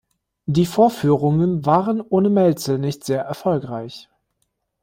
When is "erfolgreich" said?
3.21-4.09